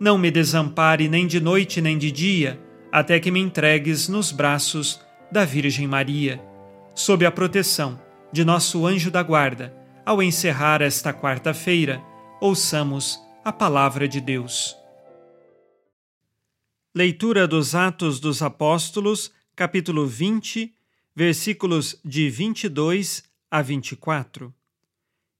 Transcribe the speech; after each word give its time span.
não 0.00 0.16
me 0.16 0.30
desampare 0.30 1.08
nem 1.08 1.26
de 1.26 1.40
noite 1.40 1.80
nem 1.80 1.98
de 1.98 2.10
dia, 2.10 2.60
até 2.92 3.18
que 3.18 3.30
me 3.30 3.40
entregues 3.40 4.08
nos 4.08 4.30
braços 4.30 5.00
da 5.30 5.44
Virgem 5.44 5.86
Maria. 5.86 6.40
Sob 6.94 7.24
a 7.26 7.30
proteção 7.30 8.00
de 8.32 8.44
nosso 8.44 8.86
anjo 8.86 9.10
da 9.10 9.22
guarda, 9.22 9.74
ao 10.04 10.22
encerrar 10.22 10.80
esta 10.80 11.12
quarta-feira, 11.12 12.02
ouçamos 12.40 13.20
a 13.44 13.52
palavra 13.52 14.06
de 14.06 14.20
Deus. 14.20 14.76
Leitura 16.94 17.46
dos 17.46 17.74
Atos 17.74 18.18
dos 18.18 18.40
Apóstolos, 18.42 19.32
capítulo 19.54 20.06
20, 20.06 20.74
versículos 21.14 22.00
de 22.04 22.30
22 22.30 23.24
a 23.50 23.60
24. 23.60 24.54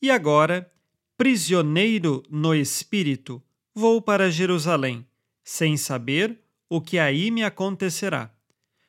E 0.00 0.10
agora, 0.10 0.70
prisioneiro 1.16 2.22
no 2.30 2.54
espírito, 2.54 3.42
Vou 3.74 4.02
para 4.02 4.30
Jerusalém, 4.30 5.06
sem 5.42 5.78
saber 5.78 6.38
o 6.68 6.78
que 6.78 6.98
aí 6.98 7.30
me 7.30 7.42
acontecerá. 7.42 8.30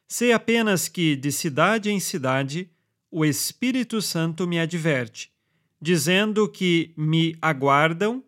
Sei 0.07 0.33
apenas 0.33 0.89
que, 0.89 1.15
de 1.15 1.31
cidade 1.31 1.89
em 1.89 2.01
cidade, 2.01 2.69
o 3.09 3.23
Espírito 3.23 4.01
Santo 4.01 4.45
me 4.45 4.59
adverte, 4.59 5.31
dizendo 5.81 6.49
que 6.49 6.93
me 6.97 7.37
aguardam 7.41 8.21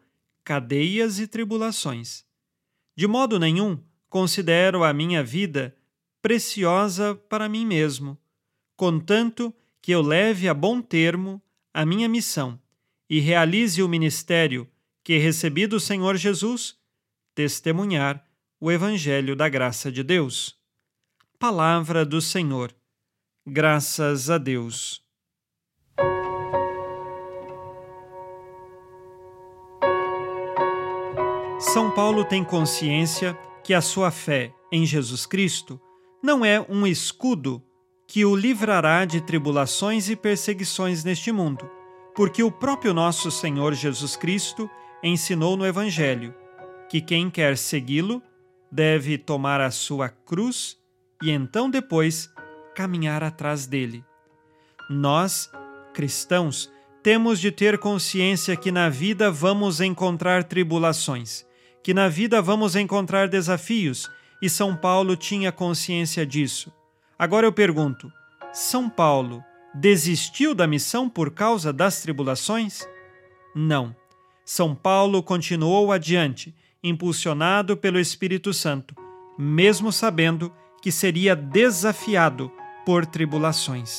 cadeias 0.46 1.20
e 1.20 1.28
tribulações. 1.28 2.24
De 2.96 3.06
modo 3.06 3.38
nenhum 3.38 3.78
considero 4.10 4.84
a 4.84 4.94
minha 4.94 5.22
vida 5.22 5.76
preciosa 6.22 7.16
para 7.28 7.50
mim 7.50 7.66
mesmo, 7.66 8.18
contanto 8.78 9.54
que 9.82 9.92
eu 9.92 10.02
leve 10.02 10.48
a 10.48 10.54
bom 10.54 10.82
termo 10.82 11.42
a 11.74 11.86
minha 11.86 12.08
missão 12.08 12.58
e 13.10 13.20
realize 13.20 13.84
o 13.84 13.90
ministério 13.90 14.68
que 15.06 15.20
recebi 15.20 15.68
do 15.68 15.80
Senhor 15.80 16.18
Jesus, 16.18 16.76
testemunhar 17.36 18.26
o 18.60 18.72
Evangelho 18.72 19.36
da 19.36 19.48
graça 19.48 19.92
de 19.92 20.02
Deus. 20.02 20.56
Palavra 21.38 22.04
do 22.04 22.20
Senhor. 22.20 22.76
Graças 23.46 24.32
a 24.32 24.40
Deus. 24.40 25.04
São 31.60 31.92
Paulo 31.92 32.26
tem 32.26 32.44
consciência 32.44 33.38
que 33.64 33.76
a 33.76 33.82
sua 33.82 34.10
fé 34.10 34.52
em 34.72 34.88
Jesus 34.88 35.28
Cristo 35.28 35.80
não 36.24 36.44
é 36.44 36.60
um 36.68 36.88
escudo 36.88 37.62
que 38.08 38.26
o 38.26 38.36
livrará 38.36 39.06
de 39.06 39.22
tribulações 39.22 40.10
e 40.10 40.16
perseguições 40.16 41.04
neste 41.04 41.32
mundo, 41.32 41.70
porque 42.16 42.42
o 42.42 42.52
próprio 42.52 42.92
nosso 42.92 43.30
Senhor 43.30 43.76
Jesus 43.76 44.16
Cristo 44.16 44.68
ensinou 45.06 45.56
no 45.56 45.66
Evangelho 45.66 46.34
que 46.90 47.00
quem 47.00 47.30
quer 47.30 47.58
segui-lo 47.58 48.24
deve 48.72 49.20
tomar 49.20 49.62
a 49.62 49.70
sua 49.70 50.10
cruz 50.10 50.78
e 51.22 51.30
então 51.30 51.70
depois 51.70 52.28
caminhar 52.74 53.24
atrás 53.24 53.68
dele. 53.68 54.04
Nós, 54.90 55.50
cristãos, 55.94 56.72
temos 57.04 57.40
de 57.40 57.52
ter 57.52 57.78
consciência 57.78 58.56
que 58.56 58.72
na 58.72 58.90
vida 58.90 59.30
vamos 59.30 59.80
encontrar 59.80 60.44
tribulações, 60.44 61.46
que 61.84 61.94
na 61.94 62.10
vida 62.10 62.42
vamos 62.42 62.76
encontrar 62.76 63.28
desafios, 63.28 64.10
e 64.42 64.50
São 64.50 64.76
Paulo 64.76 65.16
tinha 65.16 65.52
consciência 65.52 66.26
disso. 66.26 66.74
Agora 67.18 67.46
eu 67.46 67.54
pergunto: 67.54 68.12
São 68.52 68.90
Paulo 68.90 69.44
desistiu 69.74 70.56
da 70.56 70.66
missão 70.66 71.08
por 71.08 71.32
causa 71.32 71.72
das 71.72 72.02
tribulações? 72.02 72.88
Não. 73.56 73.96
São 74.46 74.76
Paulo 74.76 75.24
continuou 75.24 75.92
adiante, 75.92 76.54
impulsionado 76.84 77.76
pelo 77.76 78.00
Espírito 78.00 78.54
Santo, 78.54 78.96
mesmo 79.40 79.92
sabendo 79.92 80.54
que 80.84 80.92
seria 80.92 81.36
desafiado 81.36 82.52
por 82.86 83.08
tribulações. 83.08 83.98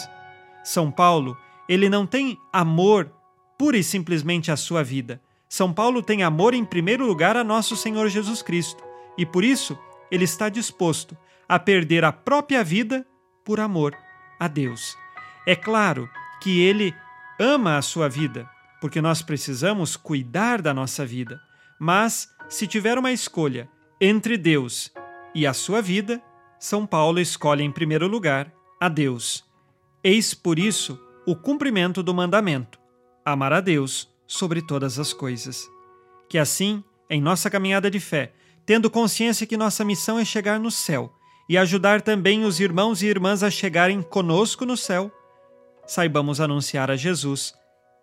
São 0.62 0.88
Paulo, 0.88 1.36
ele 1.68 1.90
não 1.90 2.06
tem 2.06 2.38
amor 2.52 3.12
pura 3.58 3.76
e 3.76 3.82
simplesmente 3.82 4.52
à 4.52 4.56
sua 4.56 4.84
vida. 4.84 5.20
São 5.48 5.72
Paulo 5.72 6.00
tem 6.00 6.22
amor 6.22 6.54
em 6.54 6.64
primeiro 6.64 7.04
lugar 7.04 7.36
a 7.36 7.42
nosso 7.42 7.76
Senhor 7.76 8.08
Jesus 8.08 8.40
Cristo, 8.40 8.84
e 9.18 9.26
por 9.26 9.42
isso 9.44 9.76
ele 10.12 10.24
está 10.24 10.48
disposto 10.48 11.16
a 11.48 11.58
perder 11.58 12.04
a 12.04 12.12
própria 12.12 12.62
vida 12.62 13.04
por 13.44 13.58
amor 13.58 13.96
a 14.38 14.46
Deus. 14.46 14.96
É 15.44 15.56
claro 15.56 16.08
que 16.40 16.60
ele 16.60 16.94
ama 17.40 17.76
a 17.76 17.82
sua 17.82 18.08
vida, 18.08 18.48
porque 18.80 19.00
nós 19.00 19.22
precisamos 19.22 19.96
cuidar 19.96 20.60
da 20.60 20.72
nossa 20.72 21.04
vida. 21.04 21.40
Mas, 21.78 22.28
se 22.48 22.66
tiver 22.66 22.98
uma 22.98 23.12
escolha 23.12 23.68
entre 24.00 24.36
Deus 24.36 24.92
e 25.34 25.46
a 25.46 25.52
sua 25.52 25.80
vida, 25.80 26.22
São 26.58 26.86
Paulo 26.86 27.20
escolhe 27.20 27.62
em 27.62 27.70
primeiro 27.70 28.06
lugar 28.06 28.52
a 28.80 28.88
Deus. 28.88 29.44
Eis 30.02 30.34
por 30.34 30.58
isso 30.58 31.00
o 31.26 31.34
cumprimento 31.34 32.02
do 32.02 32.14
mandamento: 32.14 32.78
amar 33.24 33.52
a 33.52 33.60
Deus 33.60 34.08
sobre 34.26 34.62
todas 34.62 34.98
as 34.98 35.12
coisas. 35.12 35.68
Que 36.28 36.38
assim, 36.38 36.82
em 37.08 37.20
nossa 37.20 37.50
caminhada 37.50 37.90
de 37.90 38.00
fé, 38.00 38.32
tendo 38.64 38.90
consciência 38.90 39.46
que 39.46 39.56
nossa 39.56 39.84
missão 39.84 40.18
é 40.18 40.24
chegar 40.24 40.58
no 40.58 40.70
céu 40.70 41.12
e 41.48 41.56
ajudar 41.56 42.02
também 42.02 42.44
os 42.44 42.58
irmãos 42.58 43.02
e 43.02 43.06
irmãs 43.06 43.42
a 43.42 43.50
chegarem 43.50 44.02
conosco 44.02 44.66
no 44.66 44.76
céu, 44.76 45.10
saibamos 45.86 46.40
anunciar 46.40 46.90
a 46.90 46.96
Jesus 46.96 47.54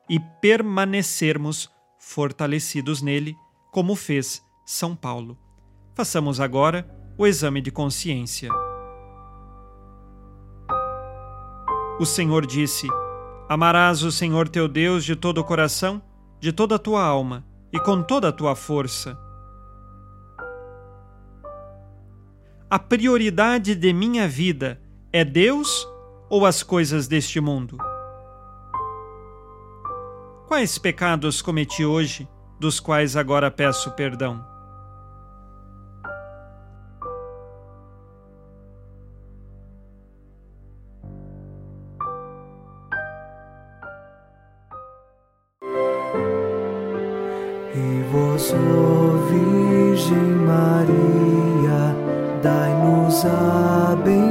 e 0.10 0.20
permanecermos 0.20 1.70
fortalecidos 1.98 3.02
nele, 3.02 3.36
como 3.72 3.96
fez 3.96 4.44
São 4.66 4.96
Paulo. 4.96 5.38
Façamos 5.96 6.40
agora 6.40 6.88
o 7.18 7.26
exame 7.26 7.62
de 7.62 7.72
consciência. 7.72 8.50
O 12.00 12.06
Senhor 12.06 12.46
disse: 12.46 12.88
Amarás 13.48 14.04
o 14.04 14.12
Senhor 14.12 14.50
teu 14.50 14.68
Deus 14.68 15.06
de 15.06 15.16
todo 15.16 15.38
o 15.40 15.44
coração, 15.44 16.02
de 16.40 16.52
toda 16.52 16.76
a 16.76 16.80
tua 16.80 17.04
alma 17.04 17.46
e 17.72 17.80
com 17.80 18.02
toda 18.02 18.30
a 18.30 18.32
tua 18.32 18.56
força. 18.56 19.18
A 22.70 22.80
prioridade 22.80 23.76
de 23.76 23.94
minha 23.94 24.28
vida 24.28 24.82
é 25.12 25.24
Deus 25.24 25.88
ou 26.30 26.46
as 26.46 26.64
coisas 26.64 27.08
deste 27.08 27.40
mundo? 27.40 27.78
Quais 30.54 30.78
pecados 30.78 31.42
cometi 31.42 31.84
hoje, 31.84 32.28
dos 32.60 32.80
quais 32.80 33.18
agora 33.18 33.50
peço 33.50 33.90
perdão? 33.90 34.40
E 47.74 48.04
vós, 48.12 48.54
Virgem 49.32 50.36
Maria, 50.46 51.96
dai-nos 52.44 53.26
a 53.26 53.96
bênção. 53.96 54.23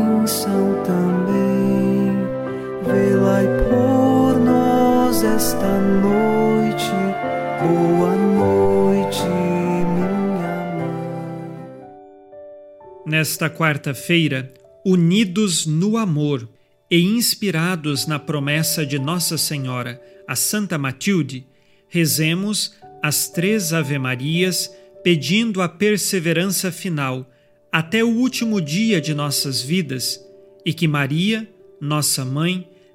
Esta 5.42 5.80
noite, 5.80 6.92
boa 7.60 8.16
noite, 8.16 9.24
minha 9.24 10.06
mãe. 10.78 11.82
Nesta 13.04 13.50
quarta-feira, 13.50 14.54
unidos 14.86 15.66
no 15.66 15.96
amor 15.96 16.48
e 16.88 17.00
inspirados 17.00 18.06
na 18.06 18.20
promessa 18.20 18.86
de 18.86 19.00
Nossa 19.00 19.36
Senhora, 19.36 20.00
a 20.28 20.36
Santa 20.36 20.78
Matilde, 20.78 21.44
rezemos 21.88 22.76
as 23.02 23.28
três 23.28 23.72
Ave-Marias 23.72 24.72
pedindo 25.02 25.60
a 25.60 25.68
perseverança 25.68 26.70
final 26.70 27.28
até 27.72 28.04
o 28.04 28.10
último 28.10 28.60
dia 28.60 29.00
de 29.00 29.12
nossas 29.12 29.60
vidas 29.60 30.24
e 30.64 30.72
que 30.72 30.86
Maria, 30.86 31.50
nossa 31.80 32.24
mãe, 32.24 32.68